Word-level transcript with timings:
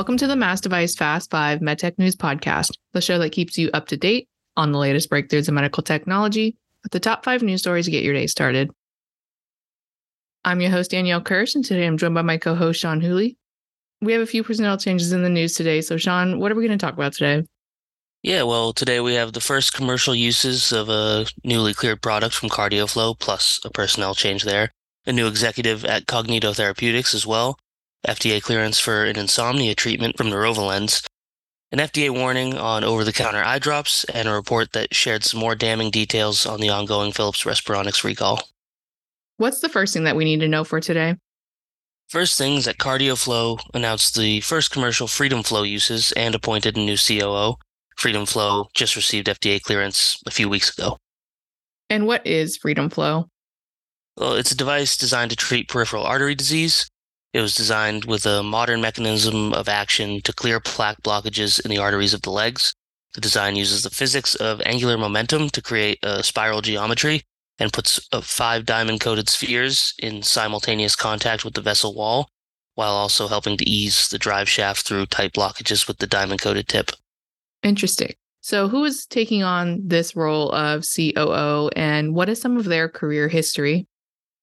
Welcome 0.00 0.16
to 0.16 0.26
the 0.26 0.34
Mass 0.34 0.62
Device 0.62 0.94
Fast 0.94 1.30
5 1.30 1.60
MedTech 1.60 1.98
News 1.98 2.16
Podcast, 2.16 2.70
the 2.94 3.02
show 3.02 3.18
that 3.18 3.32
keeps 3.32 3.58
you 3.58 3.68
up 3.74 3.86
to 3.88 3.98
date 3.98 4.30
on 4.56 4.72
the 4.72 4.78
latest 4.78 5.10
breakthroughs 5.10 5.46
in 5.46 5.54
medical 5.54 5.82
technology 5.82 6.56
with 6.82 6.90
the 6.90 6.98
top 6.98 7.22
five 7.22 7.42
news 7.42 7.60
stories 7.60 7.84
to 7.84 7.90
get 7.90 8.02
your 8.02 8.14
day 8.14 8.26
started. 8.26 8.70
I'm 10.42 10.62
your 10.62 10.70
host, 10.70 10.92
Danielle 10.92 11.20
Kirsh, 11.20 11.54
and 11.54 11.62
today 11.62 11.84
I'm 11.84 11.98
joined 11.98 12.14
by 12.14 12.22
my 12.22 12.38
co 12.38 12.54
host, 12.54 12.80
Sean 12.80 13.02
Whooley. 13.02 13.36
We 14.00 14.14
have 14.14 14.22
a 14.22 14.26
few 14.26 14.42
personnel 14.42 14.78
changes 14.78 15.12
in 15.12 15.22
the 15.22 15.28
news 15.28 15.52
today. 15.52 15.82
So, 15.82 15.98
Sean, 15.98 16.40
what 16.40 16.50
are 16.50 16.54
we 16.54 16.66
going 16.66 16.78
to 16.78 16.82
talk 16.82 16.94
about 16.94 17.12
today? 17.12 17.46
Yeah, 18.22 18.44
well, 18.44 18.72
today 18.72 19.00
we 19.00 19.12
have 19.16 19.34
the 19.34 19.40
first 19.42 19.74
commercial 19.74 20.14
uses 20.14 20.72
of 20.72 20.88
a 20.88 21.26
newly 21.44 21.74
cleared 21.74 22.00
product 22.00 22.34
from 22.34 22.48
CardioFlow, 22.48 23.18
plus 23.18 23.60
a 23.66 23.70
personnel 23.70 24.14
change 24.14 24.44
there. 24.44 24.72
A 25.04 25.12
new 25.12 25.26
executive 25.26 25.84
at 25.84 26.06
Cognito 26.06 26.56
Therapeutics 26.56 27.14
as 27.14 27.26
well. 27.26 27.58
FDA 28.06 28.42
clearance 28.42 28.78
for 28.78 29.04
an 29.04 29.16
insomnia 29.16 29.74
treatment 29.74 30.16
from 30.16 30.28
Neurovalens. 30.28 31.06
An 31.72 31.78
FDA 31.78 32.10
warning 32.10 32.56
on 32.56 32.82
over 32.82 33.04
the 33.04 33.12
counter 33.12 33.44
eye 33.44 33.58
drops, 33.58 34.04
and 34.04 34.26
a 34.26 34.32
report 34.32 34.72
that 34.72 34.94
shared 34.94 35.22
some 35.22 35.38
more 35.38 35.54
damning 35.54 35.90
details 35.90 36.44
on 36.44 36.60
the 36.60 36.68
ongoing 36.68 37.12
Philips 37.12 37.44
Respironics 37.44 38.02
recall. 38.02 38.42
What's 39.36 39.60
the 39.60 39.68
first 39.68 39.94
thing 39.94 40.04
that 40.04 40.16
we 40.16 40.24
need 40.24 40.40
to 40.40 40.48
know 40.48 40.64
for 40.64 40.80
today? 40.80 41.16
First 42.08 42.36
things 42.36 42.64
that 42.64 42.78
CardioFlow 42.78 43.60
announced 43.72 44.16
the 44.16 44.40
first 44.40 44.72
commercial 44.72 45.06
Freedom 45.06 45.44
Flow 45.44 45.62
uses 45.62 46.10
and 46.12 46.34
appointed 46.34 46.76
a 46.76 46.80
new 46.80 46.96
COO. 46.96 47.54
Freedom 47.96 48.26
Flow 48.26 48.66
just 48.74 48.96
received 48.96 49.28
FDA 49.28 49.62
clearance 49.62 50.20
a 50.26 50.30
few 50.32 50.48
weeks 50.48 50.76
ago. 50.76 50.96
And 51.88 52.06
what 52.06 52.26
is 52.26 52.56
Freedom 52.56 52.90
Flow? 52.90 53.28
Well, 54.16 54.34
it's 54.34 54.50
a 54.50 54.56
device 54.56 54.96
designed 54.96 55.30
to 55.30 55.36
treat 55.36 55.68
peripheral 55.68 56.04
artery 56.04 56.34
disease. 56.34 56.90
It 57.32 57.40
was 57.40 57.54
designed 57.54 58.06
with 58.06 58.26
a 58.26 58.42
modern 58.42 58.80
mechanism 58.80 59.52
of 59.52 59.68
action 59.68 60.20
to 60.22 60.32
clear 60.32 60.58
plaque 60.58 61.00
blockages 61.02 61.64
in 61.64 61.70
the 61.70 61.78
arteries 61.78 62.14
of 62.14 62.22
the 62.22 62.30
legs. 62.30 62.74
The 63.14 63.20
design 63.20 63.56
uses 63.56 63.82
the 63.82 63.90
physics 63.90 64.34
of 64.34 64.60
angular 64.64 64.98
momentum 64.98 65.50
to 65.50 65.62
create 65.62 65.98
a 66.02 66.22
spiral 66.22 66.60
geometry 66.60 67.22
and 67.58 67.72
puts 67.72 68.00
five 68.22 68.64
diamond 68.64 69.00
coated 69.00 69.28
spheres 69.28 69.94
in 69.98 70.22
simultaneous 70.22 70.96
contact 70.96 71.44
with 71.44 71.54
the 71.54 71.60
vessel 71.60 71.94
wall, 71.94 72.30
while 72.74 72.92
also 72.92 73.28
helping 73.28 73.56
to 73.58 73.68
ease 73.68 74.08
the 74.08 74.18
drive 74.18 74.48
shaft 74.48 74.86
through 74.86 75.06
tight 75.06 75.32
blockages 75.32 75.86
with 75.86 75.98
the 75.98 76.06
diamond 76.06 76.40
coated 76.40 76.66
tip. 76.66 76.90
Interesting. 77.62 78.14
So, 78.40 78.68
who 78.68 78.84
is 78.84 79.06
taking 79.06 79.42
on 79.42 79.82
this 79.86 80.16
role 80.16 80.50
of 80.52 80.84
COO 80.96 81.68
and 81.76 82.14
what 82.14 82.30
is 82.30 82.40
some 82.40 82.56
of 82.56 82.64
their 82.64 82.88
career 82.88 83.28
history? 83.28 83.86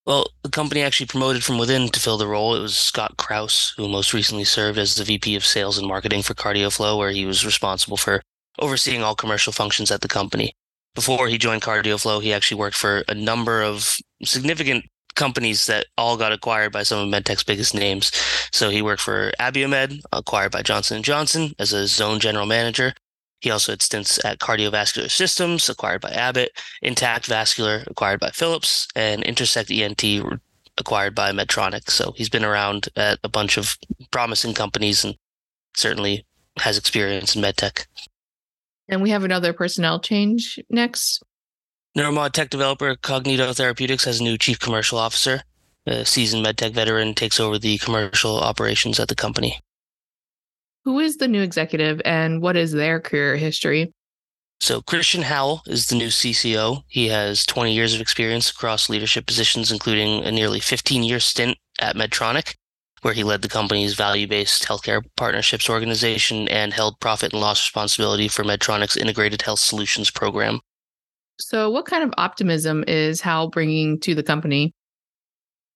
Well, 0.08 0.32
the 0.42 0.50
company 0.50 0.84
actually 0.84 1.08
promoted 1.08 1.44
from 1.44 1.58
within 1.58 1.90
to 1.90 2.00
fill 2.00 2.18
the 2.18 2.28
role. 2.28 2.56
It 2.56 2.62
was 2.62 2.78
Scott 2.78 3.18
Kraus, 3.18 3.74
who 3.76 3.90
most 3.90 4.14
recently 4.14 4.46
served 4.46 4.78
as 4.80 4.96
the 4.96 5.04
VP 5.04 5.36
of 5.36 5.46
Sales 5.46 5.78
and 5.78 5.86
Marketing 5.86 6.22
for 6.22 6.34
CardioFlow, 6.34 6.98
where 6.98 7.12
he 7.12 7.26
was 7.26 7.46
responsible 7.46 7.98
for 7.98 8.22
overseeing 8.58 9.04
all 9.04 9.16
commercial 9.16 9.52
functions 9.52 9.92
at 9.92 10.00
the 10.00 10.08
company. 10.08 10.54
Before 10.96 11.28
he 11.28 11.38
joined 11.38 11.62
CardioFlow, 11.62 12.24
he 12.24 12.32
actually 12.32 12.58
worked 12.58 12.78
for 12.78 13.04
a 13.10 13.14
number 13.14 13.62
of 13.62 13.98
significant 14.24 14.86
companies 15.16 15.66
that 15.66 15.88
all 15.98 16.16
got 16.16 16.32
acquired 16.32 16.72
by 16.72 16.84
some 16.84 17.00
of 17.00 17.14
MedTech's 17.14 17.44
biggest 17.44 17.76
names. 17.76 18.10
So 18.54 18.70
he 18.70 18.82
worked 18.82 19.02
for 19.02 19.34
Abiomed, 19.42 20.00
acquired 20.14 20.54
by 20.54 20.62
Johnson 20.62 21.04
& 21.04 21.04
Johnson 21.04 21.52
as 21.60 21.74
a 21.74 21.86
zone 21.86 22.22
general 22.22 22.46
manager. 22.46 22.94
He 23.40 23.52
also 23.52 23.72
had 23.72 23.82
stints 23.82 24.24
at 24.26 24.40
Cardiovascular 24.40 25.12
Systems, 25.12 25.70
acquired 25.70 26.02
by 26.02 26.10
Abbott, 26.10 26.52
Intact 26.82 27.28
Vascular, 27.28 27.84
acquired 27.88 28.20
by 28.20 28.32
Philips, 28.32 28.88
and 28.96 29.24
Intersect 29.24 29.70
ENT, 29.70 30.04
acquired 30.78 31.14
by 31.14 31.32
Medtronic. 31.32 31.90
So 31.90 32.14
he's 32.16 32.30
been 32.30 32.46
around 32.46 32.90
at 32.96 33.20
a 33.24 33.30
bunch 33.30 33.58
of 33.58 33.78
promising 34.12 34.54
companies 34.54 35.04
and 35.04 35.16
certainly 35.76 36.26
has 36.60 36.78
experience 36.78 37.36
in 37.36 37.42
medtech. 37.42 37.86
And 38.90 39.02
we 39.02 39.12
have 39.12 39.24
another 39.24 39.54
personnel 39.54 40.00
change 40.00 40.60
next. 40.70 41.22
Neuromod 41.98 42.32
tech 42.32 42.50
developer 42.50 42.96
Cognito 42.96 43.56
Therapeutics 43.56 44.06
has 44.06 44.20
a 44.20 44.24
new 44.24 44.38
chief 44.38 44.60
commercial 44.60 44.98
officer. 44.98 45.44
A 45.86 46.06
seasoned 46.06 46.46
medtech 46.46 46.74
veteran 46.74 47.14
takes 47.14 47.40
over 47.40 47.58
the 47.60 47.78
commercial 47.78 48.40
operations 48.40 49.00
at 49.00 49.08
the 49.08 49.16
company. 49.16 49.60
Who 50.88 51.00
is 51.00 51.18
the 51.18 51.28
new 51.28 51.42
executive 51.42 52.02
and 52.06 52.42
what 52.42 52.56
is 52.56 52.72
their 52.72 53.02
career 53.02 53.36
history? 53.36 53.92
So, 54.62 54.82
Christian 54.82 55.24
Howell 55.24 55.64
is 55.68 55.88
the 55.88 55.98
new 55.98 56.08
CCO. 56.08 56.84
He 56.88 57.10
has 57.10 57.46
20 57.46 57.74
years 57.74 57.94
of 57.94 58.00
experience 58.00 58.50
across 58.50 58.88
leadership 58.88 59.26
positions, 59.26 59.70
including 59.70 60.24
a 60.24 60.32
nearly 60.32 60.62
15 60.62 61.04
year 61.04 61.20
stint 61.20 61.58
at 61.82 61.98
Medtronic, 61.98 62.56
where 63.02 63.14
he 63.14 63.26
led 63.26 63.42
the 63.42 63.50
company's 63.50 63.96
value 63.96 64.28
based 64.28 64.64
healthcare 64.64 65.04
partnerships 65.18 65.70
organization 65.70 66.48
and 66.48 66.72
held 66.72 67.02
profit 67.02 67.34
and 67.34 67.42
loss 67.42 67.68
responsibility 67.68 68.30
for 68.30 68.46
Medtronic's 68.46 68.96
integrated 68.96 69.42
health 69.42 69.60
solutions 69.60 70.10
program. 70.10 70.62
So, 71.38 71.70
what 71.70 71.86
kind 71.86 72.06
of 72.06 72.14
optimism 72.18 72.86
is 72.88 73.20
Howell 73.20 73.50
bringing 73.50 74.00
to 74.00 74.16
the 74.16 74.24
company? 74.24 74.72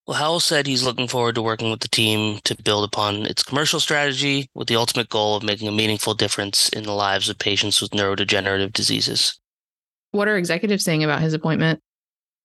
Well, 0.07 0.17
Howell 0.17 0.39
said 0.39 0.65
he's 0.65 0.83
looking 0.83 1.07
forward 1.07 1.35
to 1.35 1.41
working 1.41 1.69
with 1.69 1.81
the 1.81 1.87
team 1.87 2.39
to 2.43 2.61
build 2.61 2.83
upon 2.83 3.25
its 3.27 3.43
commercial 3.43 3.79
strategy 3.79 4.49
with 4.55 4.67
the 4.67 4.75
ultimate 4.75 5.09
goal 5.09 5.35
of 5.35 5.43
making 5.43 5.67
a 5.67 5.71
meaningful 5.71 6.15
difference 6.15 6.69
in 6.69 6.83
the 6.83 6.93
lives 6.93 7.29
of 7.29 7.37
patients 7.37 7.79
with 7.81 7.91
neurodegenerative 7.91 8.73
diseases. 8.73 9.39
What 10.11 10.27
are 10.27 10.37
executives 10.37 10.83
saying 10.83 11.03
about 11.03 11.21
his 11.21 11.33
appointment? 11.33 11.81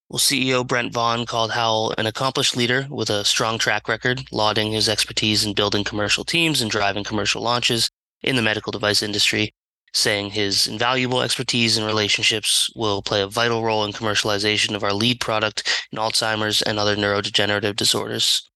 Well, 0.09 0.21
CEO 0.21 0.65
Brent 0.65 0.93
Vaughan 0.93 1.27
called 1.27 1.53
Howell 1.53 1.95
an 1.99 2.07
accomplished 2.07 2.57
leader 2.57 2.87
with 2.91 3.11
a 3.11 3.25
strong 3.25 3.59
track 3.59 3.89
record, 3.89 4.31
lauding 4.31 4.71
his 4.71 4.89
expertise 4.89 5.45
in 5.45 5.55
building 5.55 5.83
commercial 5.83 6.25
teams 6.25 6.61
and 6.61 6.71
driving 6.71 7.05
commercial 7.05 7.43
launches 7.43 7.91
in 8.23 8.37
the 8.37 8.43
medical 8.43 8.71
device 8.71 9.03
industry 9.03 9.53
saying 9.97 10.31
his 10.31 10.67
invaluable 10.67 11.23
expertise 11.23 11.77
and 11.77 11.87
relationships 11.87 12.71
will 12.77 13.01
play 13.03 13.23
a 13.23 13.27
vital 13.27 13.63
role 13.63 13.85
in 13.85 13.93
commercialization 13.93 14.75
of 14.75 14.85
our 14.85 14.93
lead 14.93 15.21
product 15.21 15.87
in 15.91 15.99
Alzheimer's 15.99 16.61
and 16.63 16.79
other 16.79 16.97
neurodegenerative 16.97 17.77
disorders. 17.77 18.49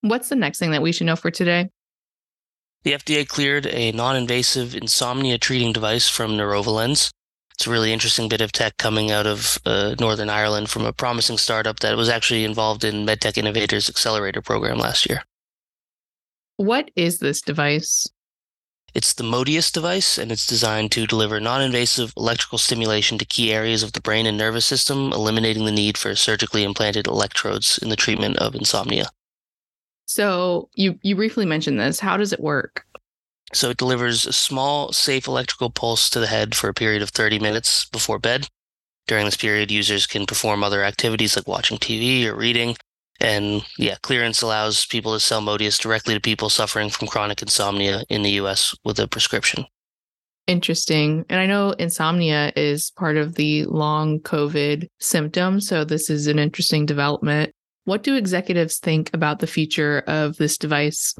What's 0.00 0.28
the 0.28 0.36
next 0.36 0.58
thing 0.58 0.72
that 0.72 0.82
we 0.82 0.92
should 0.92 1.06
know 1.06 1.16
for 1.16 1.30
today? 1.30 1.70
The 2.82 2.92
FDA 2.92 3.26
cleared 3.26 3.66
a 3.66 3.92
non 3.92 4.16
invasive 4.16 4.74
insomnia 4.74 5.38
treating 5.38 5.72
device 5.72 6.08
from 6.08 6.32
Neurovalens. 6.32 7.10
It's 7.54 7.66
a 7.66 7.70
really 7.70 7.92
interesting 7.92 8.28
bit 8.28 8.40
of 8.40 8.52
tech 8.52 8.76
coming 8.76 9.10
out 9.10 9.26
of 9.26 9.58
uh, 9.66 9.94
Northern 9.98 10.30
Ireland 10.30 10.70
from 10.70 10.84
a 10.84 10.92
promising 10.92 11.38
startup 11.38 11.80
that 11.80 11.96
was 11.96 12.08
actually 12.08 12.44
involved 12.44 12.84
in 12.84 13.04
MedTech 13.04 13.36
Innovators 13.36 13.88
Accelerator 13.88 14.40
program 14.40 14.78
last 14.78 15.08
year. 15.08 15.22
What 16.56 16.90
is 16.94 17.18
this 17.18 17.40
device? 17.40 18.06
It's 18.94 19.12
the 19.12 19.24
Modius 19.24 19.70
device, 19.70 20.16
and 20.18 20.32
it's 20.32 20.46
designed 20.46 20.92
to 20.92 21.06
deliver 21.06 21.40
non 21.40 21.62
invasive 21.62 22.12
electrical 22.16 22.58
stimulation 22.58 23.18
to 23.18 23.24
key 23.24 23.52
areas 23.52 23.82
of 23.82 23.92
the 23.92 24.00
brain 24.00 24.26
and 24.26 24.38
nervous 24.38 24.64
system, 24.64 25.12
eliminating 25.12 25.64
the 25.66 25.72
need 25.72 25.98
for 25.98 26.14
surgically 26.14 26.64
implanted 26.64 27.06
electrodes 27.06 27.78
in 27.78 27.90
the 27.90 27.96
treatment 27.96 28.36
of 28.38 28.54
insomnia. 28.54 29.10
So, 30.06 30.70
you, 30.74 30.98
you 31.02 31.16
briefly 31.16 31.44
mentioned 31.44 31.78
this. 31.78 32.00
How 32.00 32.16
does 32.16 32.32
it 32.32 32.40
work? 32.40 32.86
So, 33.52 33.70
it 33.70 33.76
delivers 33.76 34.26
a 34.26 34.32
small, 34.32 34.92
safe 34.92 35.28
electrical 35.28 35.70
pulse 35.70 36.08
to 36.10 36.20
the 36.20 36.26
head 36.26 36.54
for 36.54 36.68
a 36.68 36.74
period 36.74 37.02
of 37.02 37.10
30 37.10 37.38
minutes 37.38 37.84
before 37.84 38.18
bed. 38.18 38.48
During 39.06 39.26
this 39.26 39.36
period, 39.36 39.70
users 39.70 40.06
can 40.06 40.26
perform 40.26 40.64
other 40.64 40.82
activities 40.82 41.36
like 41.36 41.46
watching 41.46 41.78
TV 41.78 42.24
or 42.24 42.34
reading, 42.34 42.76
and 43.20 43.64
yeah, 43.78 43.96
clearance 44.02 44.42
allows 44.42 44.86
people 44.86 45.12
to 45.12 45.20
sell 45.20 45.40
Modius 45.40 45.78
directly 45.78 46.14
to 46.14 46.20
people 46.20 46.48
suffering 46.48 46.90
from 46.90 47.08
chronic 47.08 47.42
insomnia 47.42 48.04
in 48.08 48.22
the 48.22 48.30
US 48.32 48.74
with 48.84 48.98
a 48.98 49.08
prescription. 49.08 49.66
Interesting. 50.46 51.26
And 51.28 51.40
I 51.40 51.46
know 51.46 51.72
insomnia 51.72 52.52
is 52.56 52.90
part 52.90 53.18
of 53.18 53.34
the 53.34 53.64
long 53.66 54.20
COVID 54.20 54.88
symptom. 54.98 55.60
So 55.60 55.84
this 55.84 56.08
is 56.08 56.26
an 56.26 56.38
interesting 56.38 56.86
development. 56.86 57.52
What 57.84 58.02
do 58.02 58.16
executives 58.16 58.78
think 58.78 59.10
about 59.12 59.40
the 59.40 59.46
future 59.46 60.02
of 60.06 60.36
this 60.36 60.56
device? 60.56 61.14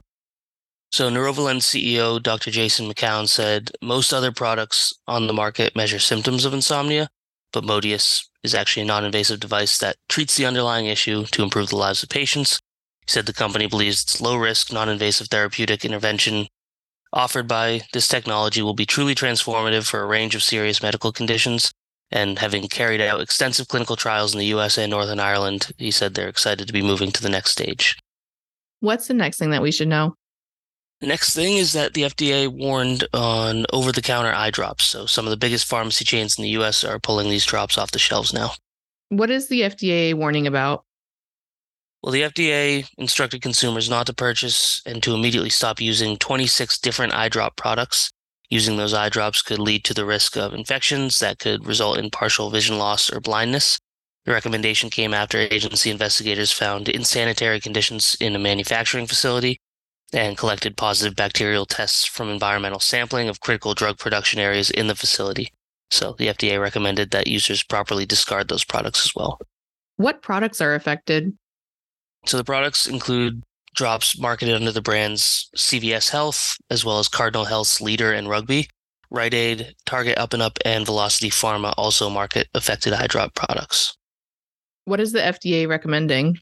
So, 0.90 1.10
Neurovalens 1.10 1.64
CEO 1.64 2.22
Dr. 2.22 2.50
Jason 2.50 2.90
McKeown 2.90 3.28
said 3.28 3.70
most 3.82 4.14
other 4.14 4.32
products 4.32 4.94
on 5.06 5.26
the 5.26 5.34
market 5.34 5.76
measure 5.76 5.98
symptoms 5.98 6.46
of 6.46 6.54
insomnia, 6.54 7.10
but 7.52 7.64
Modius 7.64 8.28
is 8.42 8.54
actually 8.54 8.82
a 8.82 8.86
non 8.86 9.04
invasive 9.04 9.40
device 9.40 9.78
that 9.78 9.96
treats 10.08 10.36
the 10.36 10.46
underlying 10.46 10.86
issue 10.86 11.24
to 11.26 11.42
improve 11.42 11.70
the 11.70 11.76
lives 11.76 12.02
of 12.02 12.08
patients. 12.08 12.60
He 13.06 13.12
said 13.12 13.26
the 13.26 13.32
company 13.32 13.66
believes 13.66 14.02
its 14.02 14.20
low 14.20 14.36
risk, 14.36 14.72
non 14.72 14.88
invasive 14.88 15.28
therapeutic 15.28 15.84
intervention 15.84 16.48
offered 17.12 17.48
by 17.48 17.82
this 17.92 18.08
technology 18.08 18.62
will 18.62 18.74
be 18.74 18.86
truly 18.86 19.14
transformative 19.14 19.88
for 19.88 20.00
a 20.00 20.06
range 20.06 20.34
of 20.34 20.42
serious 20.42 20.82
medical 20.82 21.12
conditions. 21.12 21.72
And 22.10 22.38
having 22.38 22.66
carried 22.68 23.00
out 23.00 23.20
extensive 23.20 23.68
clinical 23.68 23.96
trials 23.96 24.32
in 24.32 24.38
the 24.38 24.46
US 24.46 24.78
and 24.78 24.90
Northern 24.90 25.20
Ireland, 25.20 25.72
he 25.76 25.90
said 25.90 26.14
they're 26.14 26.28
excited 26.28 26.66
to 26.66 26.72
be 26.72 26.82
moving 26.82 27.12
to 27.12 27.22
the 27.22 27.28
next 27.28 27.50
stage. 27.50 27.98
What's 28.80 29.08
the 29.08 29.14
next 29.14 29.38
thing 29.38 29.50
that 29.50 29.62
we 29.62 29.72
should 29.72 29.88
know? 29.88 30.14
The 31.00 31.06
next 31.06 31.32
thing 31.32 31.56
is 31.56 31.74
that 31.74 31.94
the 31.94 32.02
FDA 32.02 32.48
warned 32.48 33.06
on 33.14 33.66
over 33.72 33.92
the 33.92 34.02
counter 34.02 34.32
eye 34.32 34.50
drops. 34.50 34.84
So 34.86 35.06
some 35.06 35.26
of 35.26 35.30
the 35.30 35.36
biggest 35.36 35.66
pharmacy 35.66 36.04
chains 36.04 36.36
in 36.36 36.42
the 36.42 36.50
US 36.50 36.82
are 36.82 36.98
pulling 36.98 37.30
these 37.30 37.46
drops 37.46 37.78
off 37.78 37.92
the 37.92 38.00
shelves 38.00 38.32
now. 38.32 38.52
What 39.08 39.30
is 39.30 39.48
the 39.48 39.60
FDA 39.62 40.12
warning 40.14 40.46
about? 40.46 40.84
Well, 42.02 42.12
the 42.12 42.22
FDA 42.22 42.88
instructed 42.98 43.42
consumers 43.42 43.88
not 43.88 44.06
to 44.06 44.14
purchase 44.14 44.82
and 44.86 45.02
to 45.04 45.14
immediately 45.14 45.50
stop 45.50 45.80
using 45.80 46.16
26 46.16 46.78
different 46.78 47.14
eye 47.14 47.28
drop 47.28 47.56
products. 47.56 48.10
Using 48.50 48.76
those 48.76 48.94
eye 48.94 49.08
drops 49.08 49.42
could 49.42 49.58
lead 49.58 49.84
to 49.84 49.94
the 49.94 50.04
risk 50.04 50.36
of 50.36 50.54
infections 50.54 51.20
that 51.20 51.38
could 51.38 51.66
result 51.66 51.98
in 51.98 52.10
partial 52.10 52.50
vision 52.50 52.78
loss 52.78 53.12
or 53.12 53.20
blindness. 53.20 53.78
The 54.24 54.32
recommendation 54.32 54.90
came 54.90 55.14
after 55.14 55.38
agency 55.38 55.90
investigators 55.90 56.50
found 56.50 56.88
insanitary 56.88 57.60
conditions 57.60 58.16
in 58.20 58.34
a 58.34 58.38
manufacturing 58.38 59.06
facility 59.06 59.60
and 60.12 60.36
collected 60.36 60.76
positive 60.76 61.14
bacterial 61.14 61.66
tests 61.66 62.04
from 62.04 62.30
environmental 62.30 62.80
sampling 62.80 63.28
of 63.28 63.40
critical 63.40 63.74
drug 63.74 63.98
production 63.98 64.40
areas 64.40 64.70
in 64.70 64.86
the 64.86 64.94
facility. 64.94 65.52
So 65.90 66.14
the 66.18 66.28
FDA 66.28 66.60
recommended 66.60 67.10
that 67.10 67.26
users 67.26 67.62
properly 67.62 68.06
discard 68.06 68.48
those 68.48 68.64
products 68.64 69.04
as 69.04 69.14
well. 69.14 69.38
What 69.96 70.22
products 70.22 70.60
are 70.60 70.74
affected? 70.74 71.36
So 72.26 72.36
the 72.36 72.44
products 72.44 72.86
include 72.86 73.42
drops 73.74 74.18
marketed 74.18 74.54
under 74.54 74.72
the 74.72 74.82
brands 74.82 75.50
CVS 75.56 76.10
Health, 76.10 76.56
as 76.70 76.84
well 76.84 76.98
as 76.98 77.08
Cardinal 77.08 77.44
Health's 77.44 77.80
Leader 77.80 78.12
and 78.12 78.28
Rugby. 78.28 78.68
Rite 79.10 79.34
Aid, 79.34 79.74
Target 79.86 80.18
Up 80.18 80.34
and 80.34 80.42
Up, 80.42 80.58
and 80.64 80.84
Velocity 80.84 81.30
Pharma 81.30 81.72
also 81.78 82.10
market 82.10 82.48
affected 82.54 82.92
eye 82.92 83.06
drop 83.06 83.34
products. 83.34 83.96
What 84.84 85.00
is 85.00 85.12
the 85.12 85.20
FDA 85.20 85.66
recommending? 85.68 86.38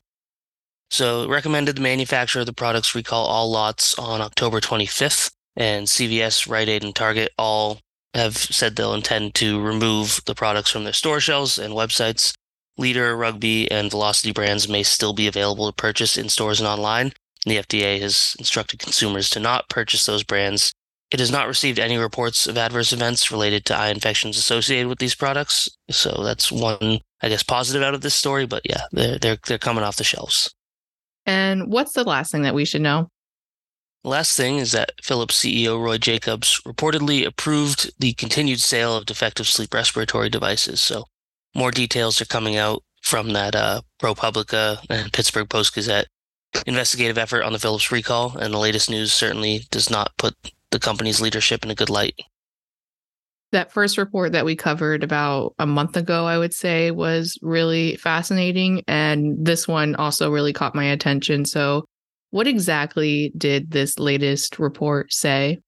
So 0.90 1.28
recommended 1.28 1.76
the 1.76 1.82
manufacturer 1.82 2.40
of 2.40 2.46
the 2.46 2.52
products 2.52 2.94
recall 2.94 3.26
all 3.26 3.50
lots 3.50 3.98
on 3.98 4.20
October 4.20 4.60
25th, 4.60 5.30
and 5.56 5.86
CVS, 5.86 6.48
Rite 6.48 6.68
Aid, 6.68 6.84
and 6.84 6.94
Target 6.94 7.32
all 7.38 7.80
have 8.14 8.36
said 8.36 8.76
they'll 8.76 8.94
intend 8.94 9.34
to 9.34 9.60
remove 9.60 10.20
the 10.26 10.34
products 10.34 10.70
from 10.70 10.84
their 10.84 10.92
store 10.92 11.20
shelves 11.20 11.58
and 11.58 11.74
websites. 11.74 12.32
Leader, 12.78 13.16
Rugby, 13.16 13.70
and 13.70 13.90
Velocity 13.90 14.32
brands 14.32 14.68
may 14.68 14.82
still 14.82 15.12
be 15.12 15.26
available 15.26 15.66
to 15.66 15.74
purchase 15.74 16.16
in 16.16 16.28
stores 16.28 16.60
and 16.60 16.68
online. 16.68 17.12
The 17.44 17.56
FDA 17.58 18.00
has 18.00 18.34
instructed 18.38 18.80
consumers 18.80 19.30
to 19.30 19.40
not 19.40 19.68
purchase 19.68 20.04
those 20.04 20.22
brands. 20.22 20.72
It 21.10 21.20
has 21.20 21.30
not 21.30 21.46
received 21.46 21.78
any 21.78 21.96
reports 21.96 22.46
of 22.46 22.58
adverse 22.58 22.92
events 22.92 23.30
related 23.30 23.64
to 23.66 23.76
eye 23.76 23.90
infections 23.90 24.36
associated 24.36 24.88
with 24.88 24.98
these 24.98 25.14
products. 25.14 25.68
So 25.88 26.22
that's 26.24 26.50
one, 26.50 27.00
I 27.22 27.28
guess, 27.28 27.44
positive 27.44 27.82
out 27.82 27.94
of 27.94 28.00
this 28.00 28.14
story. 28.14 28.46
But 28.46 28.62
yeah, 28.68 28.82
they're 28.90 29.18
they're 29.18 29.38
they're 29.46 29.58
coming 29.58 29.84
off 29.84 29.96
the 29.96 30.04
shelves. 30.04 30.52
And 31.26 31.70
what's 31.70 31.93
the 31.93 32.05
last 32.05 32.32
thing 32.32 32.43
that 32.43 32.55
we 32.55 32.64
should 32.64 32.82
know? 32.82 33.08
Last 34.05 34.37
thing 34.37 34.58
is 34.58 34.73
that 34.73 34.93
Philips 35.02 35.43
CEO 35.43 35.82
Roy 35.82 35.99
Jakobs 35.99 36.61
reportedly 36.64 37.26
approved 37.26 37.90
the 37.99 38.12
continued 38.12 38.61
sale 38.61 38.96
of 38.96 39.06
defective 39.06 39.49
sleep 39.49 39.75
respiratory 39.75 40.31
devices. 40.31 40.81
So 40.81 41.06
more 41.55 41.73
details 41.73 42.20
are 42.20 42.26
coming 42.26 42.56
out 42.56 42.84
from 43.02 43.32
that 43.32 43.56
uh, 43.56 43.81
ProPublica 44.00 44.78
and 44.88 45.12
Pittsburgh 45.12 45.49
Post 45.49 45.75
Gazette 45.75 46.06
investigative 46.67 47.19
effort 47.19 47.43
on 47.43 47.52
the 47.52 47.58
Philips 47.58 47.93
recall, 47.93 48.37
and 48.38 48.55
the 48.55 48.58
latest 48.58 48.88
news 48.88 49.12
certainly 49.12 49.67
does 49.70 49.90
not 49.90 50.17
put 50.17 50.34
the 50.70 50.78
company's 50.78 51.20
leadership 51.20 51.64
in 51.64 51.70
a 51.70 51.75
good 51.75 51.90
light. 51.90 52.19
That 53.56 53.72
first 53.72 53.96
report 53.96 54.32
that 54.32 54.44
we 54.44 54.54
covered 54.54 55.02
about 55.02 55.54
a 55.58 55.64
month 55.64 55.96
ago, 55.96 56.26
I 56.26 56.36
would 56.36 56.52
say, 56.52 56.90
was 56.90 57.38
really 57.40 57.96
fascinating. 57.96 58.82
And 58.86 59.34
this 59.46 59.66
one 59.66 59.94
also 59.94 60.30
really 60.30 60.52
caught 60.52 60.74
my 60.74 60.84
attention. 60.84 61.46
So, 61.46 61.86
what 62.32 62.46
exactly 62.46 63.32
did 63.34 63.70
this 63.70 63.98
latest 63.98 64.58
report 64.58 65.10
say? 65.10 65.60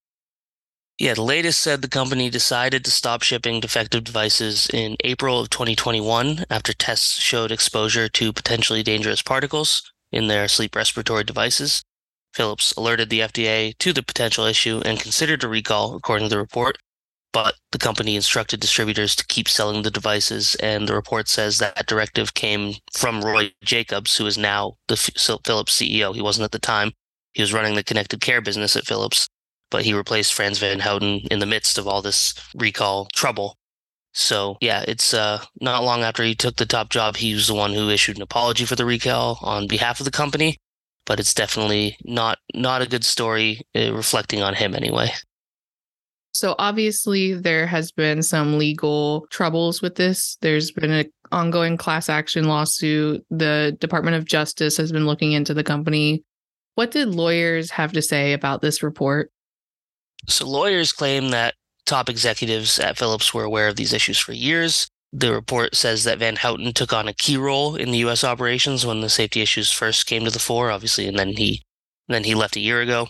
Yeah, 0.99 1.15
the 1.15 1.23
latest 1.23 1.63
said 1.63 1.81
the 1.81 1.89
company 1.89 2.29
decided 2.29 2.85
to 2.85 2.91
stop 2.91 3.23
shipping 3.23 3.59
defective 3.59 4.05
devices 4.05 4.69
in 4.71 4.99
April 5.03 5.41
of 5.41 5.49
2021 5.49 6.45
after 6.51 6.75
tests 6.75 7.19
showed 7.19 7.51
exposure 7.51 8.11
to 8.11 8.35
potentially 8.35 8.83
dangerous 8.83 9.23
particles 9.23 9.91
in 10.13 10.27
their 10.27 10.47
sleep 10.47 10.77
respiratory 10.77 11.25
devices. 11.25 11.83
Philips 12.35 12.73
alerted 12.73 13.09
the 13.09 13.21
FDA 13.21 13.79
to 13.79 13.95
the 13.95 14.03
potential 14.03 14.45
issue 14.45 14.83
and 14.85 15.01
considered 15.01 15.43
a 15.43 15.49
recall, 15.49 15.97
according 15.97 16.29
to 16.29 16.35
the 16.35 16.39
report, 16.39 16.77
but 17.39 17.55
the 17.73 17.79
company 17.79 18.17
instructed 18.17 18.61
distributors 18.61 19.15
to 19.17 19.27
keep 19.27 19.49
selling 19.49 19.83
the 19.83 19.91
devices. 19.91 20.57
And 20.57 20.89
the 20.89 20.95
report 20.95 21.29
says 21.29 21.59
that 21.59 21.87
directive 21.87 22.35
came 22.35 22.75
from 22.93 23.23
Roy 23.23 23.53
Jakobs, 23.63 24.17
who 24.17 24.27
is 24.27 24.37
now 24.37 24.75
the 24.89 24.97
Philips 24.97 25.79
CEO. 25.79 26.15
He 26.15 26.23
wasn't 26.23 26.45
at 26.45 26.53
the 26.53 26.59
time. 26.59 26.93
He 27.33 27.43
was 27.43 27.53
running 27.53 27.75
the 27.75 27.85
connected 27.85 28.21
care 28.21 28.41
business 28.41 28.75
at 28.77 28.87
Philips 28.87 29.29
but 29.71 29.85
he 29.85 29.93
replaced 29.95 30.35
Frans 30.35 30.59
van 30.59 30.81
Houten 30.81 31.21
in 31.31 31.39
the 31.39 31.47
midst 31.47 31.79
of 31.79 31.87
all 31.87 32.03
this 32.03 32.35
recall 32.55 33.09
trouble. 33.15 33.57
So 34.13 34.57
yeah, 34.61 34.85
it's 34.89 35.13
uh, 35.15 35.45
not 35.61 35.85
long 35.85 36.03
after 36.03 36.23
he 36.23 36.35
took 36.35 36.57
the 36.57 36.67
top 36.67 36.89
job, 36.91 37.17
he 37.17 37.35
was 37.35 37.47
the 37.47 37.55
one 37.55 37.73
who 37.73 37.91
issued 37.91 38.17
an 38.17 38.23
apology 38.23 38.65
for 38.65 38.77
the 38.77 38.87
recall 38.87 39.39
on 39.43 39.67
behalf 39.67 40.01
of 40.01 40.05
the 40.05 40.11
company. 40.11 40.59
But 41.07 41.21
it's 41.21 41.35
definitely 41.35 41.97
not 42.05 42.39
not 42.55 42.83
a 42.83 42.89
good 42.89 43.05
story, 43.05 43.63
uh, 43.75 43.95
reflecting 43.95 44.43
on 44.43 44.55
him 44.55 44.75
anyway. 44.75 45.11
So 46.33 46.55
obviously 46.59 47.35
there 47.35 47.67
has 47.67 47.91
been 47.91 48.23
some 48.23 48.59
legal 48.59 49.27
troubles 49.31 49.83
with 49.83 49.97
this. 49.97 50.37
There's 50.41 50.71
been 50.71 50.91
an 50.91 51.11
ongoing 51.33 51.77
class 51.77 52.09
action 52.09 52.45
lawsuit. 52.45 53.25
The 53.31 53.77
Department 53.81 54.17
of 54.17 54.25
Justice 54.25 54.77
has 54.77 54.93
been 54.93 55.07
looking 55.07 55.33
into 55.33 55.55
the 55.55 55.65
company. 55.65 56.23
What 56.75 56.91
did 56.93 57.09
lawyers 57.09 57.71
have 57.73 57.93
to 57.93 58.03
say 58.03 58.33
about 58.33 58.63
this 58.63 58.83
report? 58.83 59.33
So 60.29 60.47
lawyers 60.47 60.93
claim 60.93 61.31
that 61.31 61.55
top 61.87 62.09
executives 62.09 62.79
at 62.79 62.99
Philips 62.99 63.33
were 63.33 63.45
aware 63.45 63.69
of 63.69 63.77
these 63.77 63.93
issues 63.93 64.19
for 64.19 64.33
years. 64.33 64.89
The 65.13 65.33
report 65.33 65.75
says 65.75 66.05
that 66.05 66.19
Van 66.19 66.37
Houten 66.37 66.73
took 66.73 66.93
on 66.93 67.09
a 67.09 67.15
key 67.15 67.39
role 67.39 67.75
in 67.75 67.91
the 67.91 67.99
U.S. 67.99 68.23
operations 68.23 68.85
when 68.85 69.01
the 69.01 69.09
safety 69.09 69.41
issues 69.41 69.73
first 69.73 70.07
came 70.07 70.25
to 70.25 70.31
the 70.31 70.39
fore, 70.39 70.71
obviously, 70.71 71.09
and 71.09 71.19
then 71.19 71.29
he 71.29 71.63
then 72.09 72.25
he 72.25 72.35
left 72.35 72.57
a 72.57 72.61
year 72.61 72.81
ago. 72.81 73.09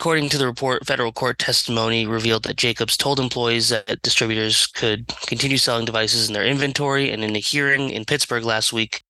According 0.00 0.28
to 0.30 0.38
the 0.38 0.46
report, 0.46 0.86
federal 0.86 1.12
court 1.12 1.38
testimony 1.38 2.06
revealed 2.06 2.42
that 2.44 2.56
Jakobs 2.56 2.96
told 2.96 3.20
employees 3.20 3.68
that 3.68 4.02
distributors 4.02 4.66
could 4.66 5.06
continue 5.26 5.56
selling 5.56 5.84
devices 5.84 6.26
in 6.26 6.34
their 6.34 6.44
inventory. 6.44 7.10
And 7.10 7.22
in 7.22 7.36
a 7.36 7.38
hearing 7.38 7.90
in 7.90 8.04
Pittsburgh 8.04 8.44
last 8.44 8.72
week, 8.72 9.02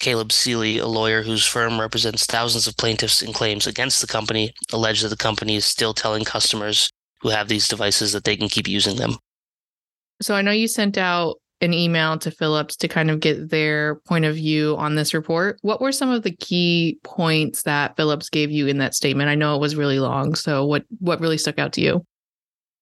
Caleb 0.00 0.32
Seeley, 0.32 0.78
a 0.78 0.86
lawyer 0.86 1.22
whose 1.22 1.46
firm 1.46 1.78
represents 1.78 2.26
thousands 2.26 2.66
of 2.66 2.76
plaintiffs 2.76 3.22
in 3.22 3.32
claims 3.32 3.66
against 3.66 4.00
the 4.00 4.06
company, 4.06 4.52
alleged 4.72 5.04
that 5.04 5.10
the 5.10 5.16
company 5.16 5.54
is 5.54 5.64
still 5.64 5.94
telling 5.94 6.24
customers 6.24 6.90
who 7.20 7.28
have 7.28 7.48
these 7.48 7.68
devices 7.68 8.12
that 8.12 8.24
they 8.24 8.36
can 8.36 8.48
keep 8.48 8.66
using 8.66 8.96
them. 8.96 9.16
So 10.20 10.34
I 10.34 10.42
know 10.42 10.50
you 10.50 10.66
sent 10.66 10.98
out 10.98 11.36
an 11.62 11.72
email 11.72 12.18
to 12.18 12.30
Philips 12.30 12.76
to 12.76 12.88
kind 12.88 13.10
of 13.10 13.20
get 13.20 13.50
their 13.50 13.94
point 14.06 14.24
of 14.24 14.34
view 14.34 14.76
on 14.78 14.96
this 14.96 15.14
report. 15.14 15.58
What 15.62 15.80
were 15.80 15.92
some 15.92 16.10
of 16.10 16.24
the 16.24 16.34
key 16.36 16.98
points 17.04 17.62
that 17.62 17.96
Philips 17.96 18.28
gave 18.28 18.50
you 18.50 18.66
in 18.66 18.78
that 18.78 18.94
statement? 18.94 19.30
I 19.30 19.36
know 19.36 19.54
it 19.54 19.60
was 19.60 19.76
really 19.76 20.00
long, 20.00 20.34
so 20.34 20.66
what 20.66 20.84
what 20.98 21.20
really 21.20 21.38
stuck 21.38 21.58
out 21.58 21.72
to 21.74 21.80
you? 21.80 22.04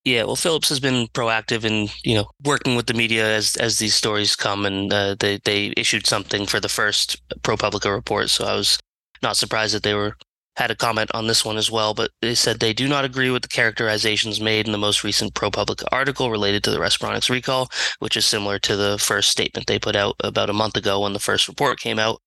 Yeah, 0.05 0.25
well, 0.25 0.37
Philips 0.37 0.71
has 0.71 0.81
been 0.81 1.09
proactive 1.09 1.65
in 1.65 1.89
you 2.03 2.15
know 2.15 2.31
working 2.43 2.75
with 2.75 2.87
the 2.87 2.95
media 2.95 3.37
as 3.37 3.55
as 3.57 3.79
these 3.79 3.95
stories 3.95 4.35
come, 4.35 4.65
and 4.65 4.93
uh, 4.93 5.15
they 5.21 5.39
they 5.45 5.75
issued 5.77 6.07
something 6.07 6.47
for 6.47 6.59
the 6.59 6.71
first 6.71 7.21
ProPublica 7.43 7.95
report. 7.95 8.31
So 8.31 8.47
I 8.47 8.55
was 8.55 8.79
not 9.23 9.37
surprised 9.37 9.75
that 9.75 9.83
they 9.83 9.95
were 9.95 10.17
had 10.57 10.71
a 10.71 10.77
comment 10.77 11.11
on 11.15 11.27
this 11.27 11.45
one 11.45 11.57
as 11.57 11.71
well. 11.71 11.95
But 11.95 12.11
they 12.21 12.35
said 12.35 12.61
they 12.61 12.73
do 12.73 12.89
not 12.89 13.05
agree 13.05 13.31
with 13.31 13.43
the 13.43 13.49
characterizations 13.49 14.41
made 14.41 14.67
in 14.67 14.73
the 14.73 14.79
most 14.79 15.05
recent 15.05 15.35
ProPublica 15.35 15.85
article 15.93 16.31
related 16.31 16.65
to 16.65 16.71
the 16.71 16.79
Respironics 16.79 17.31
recall, 17.31 17.69
which 17.99 18.17
is 18.17 18.27
similar 18.27 18.59
to 18.61 18.77
the 18.77 18.99
first 18.99 19.31
statement 19.31 19.67
they 19.67 19.79
put 19.79 19.97
out 19.97 20.17
about 20.21 20.51
a 20.51 20.55
month 20.55 20.77
ago 20.77 21.01
when 21.01 21.13
the 21.13 21.19
first 21.19 21.49
report 21.49 21.81
came 21.81 21.99
out. 21.99 22.21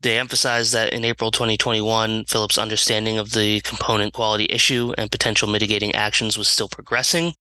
They 0.00 0.18
emphasized 0.18 0.72
that 0.74 0.92
in 0.92 1.04
April 1.04 1.32
2021, 1.32 2.26
Philips' 2.26 2.58
understanding 2.58 3.18
of 3.18 3.32
the 3.32 3.60
component 3.62 4.12
quality 4.12 4.46
issue 4.48 4.94
and 4.96 5.10
potential 5.10 5.48
mitigating 5.48 5.94
actions 5.94 6.38
was 6.38 6.46
still 6.46 6.68
progressing. 6.68 7.34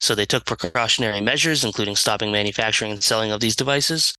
So 0.00 0.14
they 0.14 0.24
took 0.24 0.46
precautionary 0.46 1.20
measures, 1.20 1.62
including 1.62 1.94
stopping 1.94 2.32
manufacturing 2.32 2.90
and 2.90 3.04
selling 3.04 3.30
of 3.30 3.40
these 3.40 3.54
devices. 3.54 4.14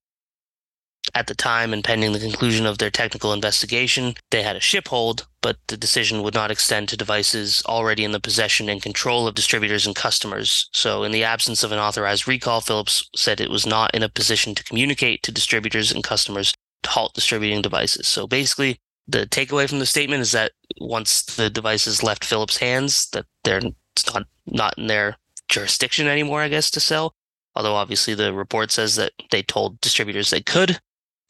At 1.14 1.28
the 1.28 1.36
time 1.36 1.74
and 1.74 1.84
pending 1.84 2.14
the 2.14 2.20
conclusion 2.20 2.66
of 2.66 2.78
their 2.78 2.92
technical 2.92 3.34
investigation, 3.34 4.14
they 4.30 4.44
had 4.44 4.56
a 4.56 4.62
ship 4.62 4.88
hold, 4.88 5.28
but 5.42 5.58
the 5.68 5.76
decision 5.76 6.22
would 6.22 6.34
not 6.34 6.52
extend 6.52 6.90
to 6.90 6.98
devices 6.98 7.64
already 7.66 8.04
in 8.04 8.12
the 8.12 8.20
possession 8.20 8.70
and 8.70 8.82
control 8.82 9.28
of 9.28 9.36
distributors 9.36 9.86
and 9.86 9.96
customers. 9.96 10.70
So, 10.72 11.04
in 11.04 11.12
the 11.12 11.24
absence 11.24 11.64
of 11.64 11.72
an 11.72 11.80
authorized 11.80 12.28
recall, 12.28 12.62
Philips 12.62 13.10
said 13.16 13.42
it 13.42 13.50
was 13.50 13.66
not 13.66 13.94
in 13.94 14.04
a 14.04 14.10
position 14.10 14.56
to 14.56 14.64
communicate 14.64 15.24
to 15.24 15.32
distributors 15.32 15.92
and 15.92 16.04
customers 16.04 16.54
to 16.84 16.90
halt 16.90 17.14
distributing 17.14 17.62
devices. 17.62 18.08
So 18.08 18.28
basically, 18.28 18.80
the 19.08 19.26
takeaway 19.26 19.68
from 19.68 19.80
the 19.80 19.86
statement 19.86 20.22
is 20.22 20.32
that 20.32 20.54
once 20.80 21.24
the 21.24 21.50
devices 21.50 22.04
left 22.04 22.24
Philips' 22.26 22.58
hands, 22.58 23.10
that 23.12 23.26
they're 23.44 23.62
not 23.62 24.28
not 24.46 24.78
in 24.78 24.88
their 24.88 25.18
jurisdiction 25.50 26.08
anymore, 26.08 26.42
I 26.42 26.48
guess, 26.48 26.72
to 26.72 26.80
sell. 26.80 27.14
Although 27.56 27.76
obviously 27.76 28.14
the 28.14 28.34
report 28.34 28.72
says 28.72 28.96
that 28.96 29.12
they 29.32 29.44
told 29.44 29.82
distributors 29.82 30.30
they 30.30 30.42
could. 30.42 30.80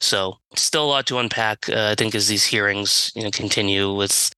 So 0.02 0.38
still 0.56 0.84
a 0.84 0.90
lot 0.90 1.06
to 1.06 1.18
unpack. 1.18 1.68
Uh, 1.68 1.88
I 1.90 1.94
think 1.94 2.14
as 2.14 2.28
these 2.28 2.44
hearings 2.44 3.12
you 3.14 3.22
know 3.22 3.30
continue 3.30 3.94
with 3.94 4.32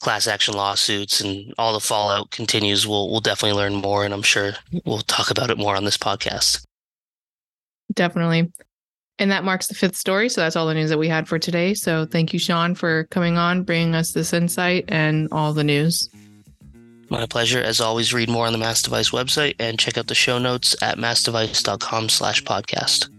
class 0.00 0.26
action 0.26 0.54
lawsuits 0.54 1.20
and 1.20 1.52
all 1.58 1.72
the 1.72 1.80
fallout 1.80 2.30
continues, 2.30 2.86
we'll 2.86 3.10
we'll 3.10 3.20
definitely 3.20 3.58
learn 3.58 3.74
more, 3.74 4.04
and 4.04 4.14
I'm 4.14 4.22
sure 4.22 4.52
we'll 4.84 5.00
talk 5.00 5.30
about 5.30 5.50
it 5.50 5.58
more 5.58 5.76
on 5.76 5.84
this 5.84 5.98
podcast. 5.98 6.64
Definitely. 7.92 8.52
And 9.18 9.30
that 9.30 9.44
marks 9.44 9.66
the 9.66 9.74
fifth 9.74 9.96
story. 9.96 10.28
So 10.28 10.40
that's 10.40 10.56
all 10.56 10.66
the 10.66 10.74
news 10.74 10.90
that 10.90 10.98
we 10.98 11.08
had 11.08 11.28
for 11.28 11.38
today. 11.38 11.74
So 11.74 12.06
thank 12.06 12.32
you, 12.32 12.38
Sean, 12.38 12.74
for 12.74 13.04
coming 13.04 13.36
on, 13.36 13.62
bringing 13.62 13.94
us 13.94 14.12
this 14.12 14.32
insight 14.32 14.86
and 14.88 15.28
all 15.30 15.52
the 15.52 15.62
news. 15.62 16.08
My 17.10 17.26
pleasure. 17.26 17.60
As 17.60 17.80
always, 17.80 18.14
read 18.14 18.30
more 18.30 18.46
on 18.46 18.52
the 18.52 18.58
Mass 18.58 18.80
Device 18.80 19.10
website 19.10 19.54
and 19.60 19.78
check 19.78 19.98
out 19.98 20.06
the 20.06 20.14
show 20.14 20.38
notes 20.38 20.74
at 20.82 20.96
massdevice.com 20.96 22.08
slash 22.08 22.42
podcast. 22.42 23.11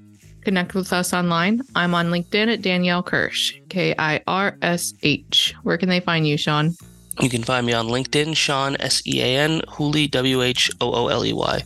Connect 0.43 0.73
with 0.73 0.91
us 0.91 1.13
online. 1.13 1.61
I'm 1.75 1.95
on 1.95 2.07
LinkedIn 2.07 2.51
at 2.51 2.61
Danielle 2.61 3.03
Kirsh, 3.03 3.53
K 3.69 3.95
I 3.97 4.21
R 4.27 4.57
S 4.61 4.93
H. 5.03 5.55
Where 5.63 5.77
can 5.77 5.89
they 5.89 5.99
find 5.99 6.27
you, 6.27 6.37
Sean? 6.37 6.75
You 7.21 7.29
can 7.29 7.43
find 7.43 7.65
me 7.65 7.73
on 7.73 7.87
LinkedIn, 7.87 8.35
Sean, 8.35 8.75
S 8.79 9.05
E 9.07 9.21
A 9.21 9.37
N, 9.37 9.61
Whooley, 9.69 10.07
W 10.07 10.41
H 10.41 10.69
O 10.81 10.91
O 10.91 11.07
L 11.07 11.25
E 11.25 11.33
Y. 11.33 11.61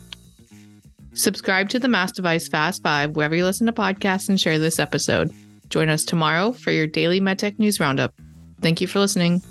Subscribe 1.13 1.69
to 1.69 1.79
the 1.79 1.87
Mass 1.87 2.11
Device 2.11 2.47
Fast 2.47 2.83
Five 2.83 3.15
wherever 3.15 3.35
you 3.35 3.43
listen 3.43 3.65
to 3.65 3.73
podcasts 3.73 4.29
and 4.29 4.39
share 4.39 4.59
this 4.59 4.77
episode. 4.77 5.33
Join 5.69 5.89
us 5.89 6.05
tomorrow 6.05 6.51
for 6.51 6.71
your 6.71 6.85
daily 6.85 7.19
MedTech 7.19 7.57
News 7.57 7.79
Roundup. 7.79 8.13
Thank 8.61 8.81
you 8.81 8.87
for 8.87 8.99
listening. 8.99 9.41